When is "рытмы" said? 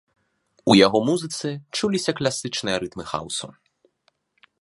2.85-3.03